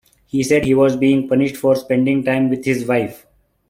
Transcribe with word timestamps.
He 0.25 0.41
said 0.41 0.65
he 0.65 0.73
was 0.73 0.95
being 0.97 1.27
punished 1.27 1.55
for 1.57 1.75
spending 1.75 2.23
time 2.23 2.49
with 2.49 2.65
his 2.65 2.87
wife. 2.87 3.27